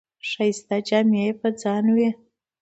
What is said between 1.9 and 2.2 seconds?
وې.